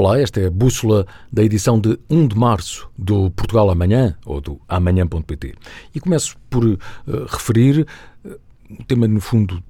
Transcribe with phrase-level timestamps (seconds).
[0.00, 4.40] Olá, esta é a bússola da edição de 1 de março do Portugal Amanhã, ou
[4.40, 5.54] do amanhã.pt.
[5.94, 6.78] E começo por uh,
[7.28, 7.86] referir
[8.24, 8.40] uh,
[8.70, 9.62] o tema, no fundo,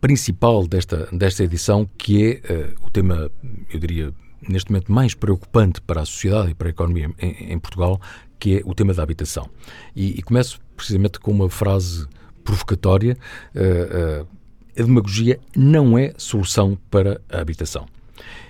[0.00, 3.30] principal desta, desta edição, que é uh, o tema,
[3.72, 4.12] eu diria,
[4.48, 8.00] neste momento mais preocupante para a sociedade e para a economia em, em Portugal,
[8.40, 9.48] que é o tema da habitação.
[9.94, 12.08] E, e começo precisamente com uma frase
[12.42, 13.16] provocatória:
[13.54, 17.86] a demagogia não é solução para a habitação.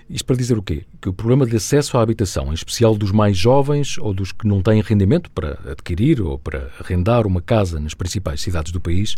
[0.09, 0.85] Isto para dizer o quê?
[1.01, 4.47] Que o problema de acesso à habitação, em especial dos mais jovens ou dos que
[4.47, 9.17] não têm rendimento para adquirir ou para arrendar uma casa nas principais cidades do país,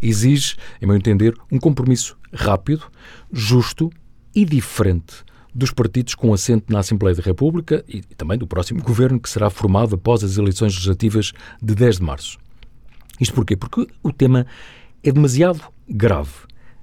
[0.00, 2.84] exige, em meu entender, um compromisso rápido,
[3.30, 3.90] justo
[4.34, 9.20] e diferente dos partidos com assento na Assembleia da República e também do próximo governo
[9.20, 12.38] que será formado após as eleições legislativas de 10 de março.
[13.20, 13.56] Isto porquê?
[13.56, 14.46] Porque o tema
[15.02, 16.32] é demasiado grave,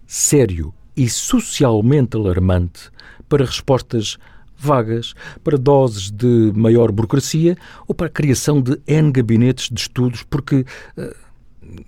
[0.06, 2.92] sério e socialmente alarmante
[3.28, 4.18] para respostas
[4.58, 7.56] vagas, para doses de maior burocracia
[7.88, 10.66] ou para a criação de N gabinetes de estudos, porque
[10.98, 11.16] eh,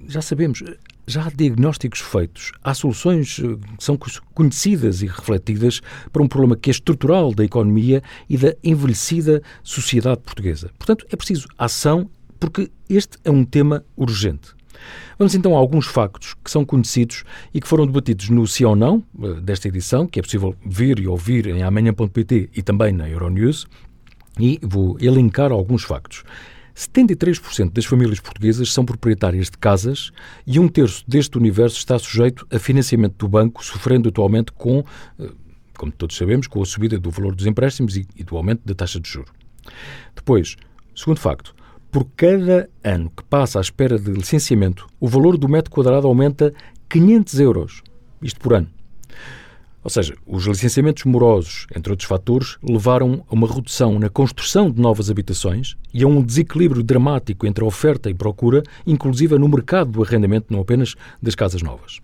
[0.08, 0.64] já sabemos,
[1.08, 3.98] já há diagnósticos feitos, há soluções eh, que são
[4.34, 10.22] conhecidas e refletidas para um problema que é estrutural da economia e da envelhecida sociedade
[10.22, 10.70] portuguesa.
[10.78, 14.59] Portanto, é preciso ação, porque este é um tema urgente.
[15.18, 18.76] Vamos então a alguns factos que são conhecidos e que foram debatidos no Sim ou
[18.76, 23.10] Não, eh, desta edição, que é possível ver e ouvir em amanhã.pt e também na
[23.10, 23.68] Euronews,
[24.40, 26.24] e vou elencar alguns factos.
[26.76, 30.12] 73% das famílias portuguesas são proprietárias de casas
[30.48, 34.86] e um terço deste universo está sujeito a financiamento do banco, sofrendo atualmente com,
[35.20, 35.30] eh,
[35.78, 39.00] como todos sabemos, com a subida do valor dos empréstimos e do aumento da taxa
[39.00, 39.32] de juros.
[40.16, 40.56] Depois,
[40.96, 41.54] segundo facto,
[41.92, 46.54] por cada ano que passa à espera de licenciamento, o valor do metro quadrado aumenta
[46.88, 47.84] 500 euros.
[48.22, 48.68] Isto por ano.
[49.82, 54.80] Ou seja, os licenciamentos morosos, entre outros fatores, levaram a uma redução na construção de
[54.80, 59.92] novas habitações e a um desequilíbrio dramático entre a oferta e procura, inclusive no mercado
[59.92, 62.00] do arrendamento, não apenas das casas novas.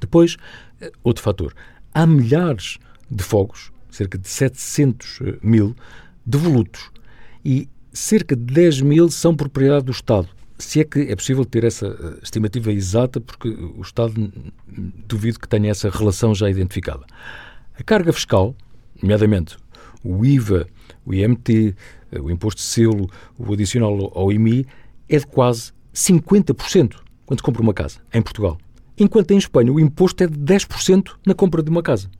[0.00, 0.36] Depois,
[0.80, 1.54] eh, outro fator.
[1.94, 5.76] Há milhares de fogos, cerca de 700 eh, mil,
[6.26, 6.90] devolutos.
[7.44, 10.28] E cerca de 10 mil são propriedade do Estado.
[10.58, 14.32] Se é que é possível ter essa eh, estimativa exata, porque o Estado
[15.06, 17.04] duvido que tenha essa relação já identificada.
[17.78, 18.54] A carga fiscal,
[19.00, 19.56] nomeadamente
[20.02, 20.66] o IVA,
[21.04, 21.74] o IMT,
[22.12, 24.66] eh, o imposto de selo, o adicional ao IMI,
[25.08, 28.58] é de quase 50% quando se compra uma casa, em Portugal.
[28.96, 32.10] Enquanto em Espanha o imposto é de 10% na compra de uma casa.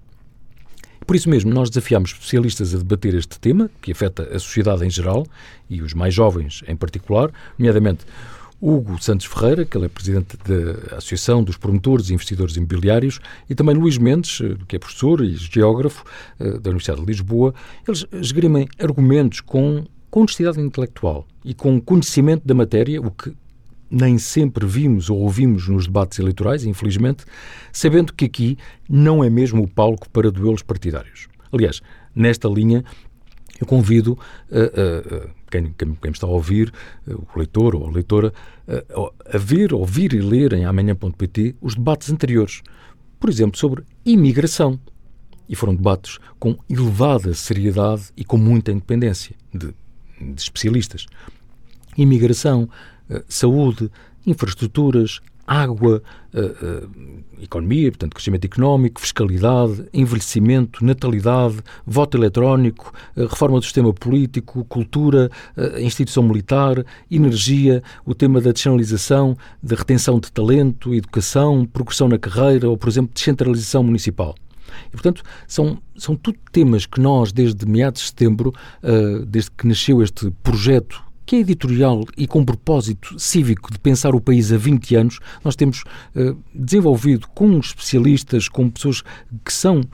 [1.08, 4.90] Por isso mesmo, nós desafiamos especialistas a debater este tema, que afeta a sociedade em
[4.90, 5.26] geral
[5.70, 8.04] e os mais jovens em particular, nomeadamente
[8.60, 13.54] Hugo Santos Ferreira, que ele é presidente da Associação dos Promotores e Investidores Imobiliários, e
[13.54, 16.04] também Luís Mendes, eh, que é professor e geógrafo
[16.38, 17.54] eh, da Universidade de Lisboa.
[17.86, 23.32] Eles esgrimem argumentos com, com honestidade intelectual e com conhecimento da matéria, o que
[23.90, 27.24] nem sempre vimos ou ouvimos nos debates eleitorais, infelizmente,
[27.72, 31.28] sabendo que aqui não é mesmo o palco para duelos partidários.
[31.52, 31.80] Aliás,
[32.14, 32.84] nesta linha,
[33.60, 36.72] eu convido uh, uh, quem, quem, quem, está a ouvir,
[37.06, 38.32] uh, o leitor ou a leitora,
[39.32, 42.62] a ver, ouvir e ler em amanhã.pt os debates anteriores.
[43.18, 44.78] Por exemplo, sobre imigração.
[45.48, 49.68] E foram debates com elevada seriedade e com muita independência de,
[50.20, 51.06] de especialistas.
[51.96, 52.68] Imigração,
[53.28, 53.90] saúde,
[54.26, 56.02] infraestruturas, água,
[56.34, 64.64] uh, uh, economia, portanto, crescimento económico, fiscalidade, envelhecimento, natalidade, voto eletrónico, reforma do sistema político,
[64.64, 65.30] cultura,
[65.78, 72.68] instituição militar, energia, o tema da descentralização, da retenção de talento, educação, progressão na carreira
[72.68, 74.34] ou, por exemplo, descentralização municipal.
[74.88, 78.52] E, portanto, são, são tudo temas que nós, desde meados de setembro,
[79.28, 84.20] desde que nasceu este projeto que é editorial e com propósito cívico de pensar o
[84.20, 85.82] país há 20 anos, nós temos
[86.16, 89.02] uh, desenvolvido com especialistas, com pessoas
[89.44, 89.84] que são uh,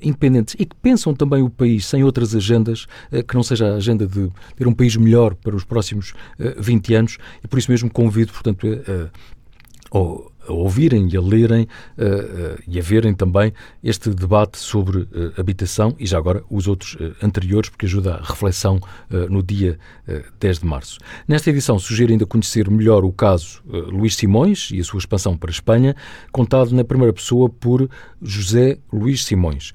[0.00, 3.74] independentes e que pensam também o país sem outras agendas, uh, que não seja a
[3.74, 7.72] agenda de ter um país melhor para os próximos uh, 20 anos, e por isso
[7.72, 8.64] mesmo convido, portanto,
[9.92, 13.52] a ouvirem e a lerem uh, uh, e a verem também
[13.82, 15.08] este debate sobre uh,
[15.38, 18.80] habitação e já agora os outros anteriores, porque ajuda a reflexão
[19.28, 19.78] no dia
[20.38, 20.98] 10 de março.
[21.26, 25.50] Nesta edição sugiro ainda conhecer melhor o caso Luís Simões e a sua expansão para
[25.50, 25.94] a Espanha,
[26.32, 27.88] contado na primeira pessoa por
[28.22, 29.72] José Luís Simões.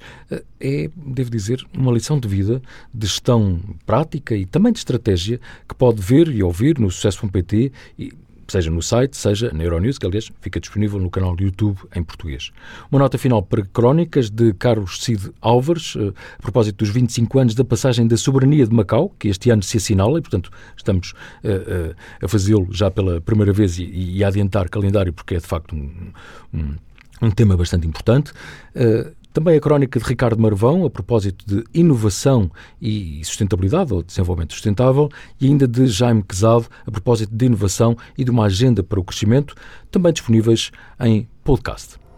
[0.60, 2.62] é, devo dizer, uma lição de vida,
[2.92, 8.12] de gestão prática e também de estratégia que pode ver e ouvir no Sucesso.pt e
[8.52, 12.02] seja no site, seja na Euronews, que aliás fica disponível no canal do YouTube em
[12.02, 12.50] português.
[12.90, 17.54] Uma nota final para crónicas de Carlos Cid Álvares, eh, a propósito dos 25 anos
[17.54, 21.12] da passagem da soberania de Macau, que este ano se assinala e, portanto, estamos
[21.44, 25.38] uh, uh, a fazê-lo já pela primeira vez e, e, a adiantar calendário, porque é
[25.38, 26.12] de facto um,
[26.52, 26.74] um,
[27.22, 28.32] um tema bastante importante.
[28.74, 32.50] Uh, também a crónica de Ricardo Marvão, a propósito de inovação
[32.80, 35.08] e sustentabilidade, ou desenvolvimento sustentável,
[35.40, 39.04] e ainda de Jaime Quezado, a propósito de inovação e de uma agenda para o
[39.04, 39.54] crescimento,
[39.90, 42.09] também disponíveis em podcast.